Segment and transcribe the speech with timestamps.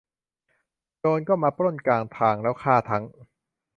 [0.99, 3.03] โจรก็มาปล้นกลางทางแล้วฆ่าทั้ง